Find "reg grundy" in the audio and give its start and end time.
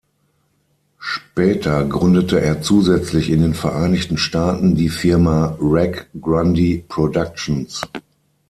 5.61-6.83